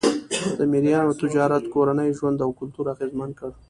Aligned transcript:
د 0.57 0.59
مریانو 0.71 1.19
تجارت 1.21 1.63
کورنی 1.73 2.09
ژوند 2.17 2.37
او 2.45 2.51
کلتور 2.59 2.85
اغېزمن 2.93 3.29
کړ. 3.39 3.49